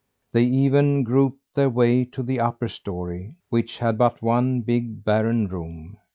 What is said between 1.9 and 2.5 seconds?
to the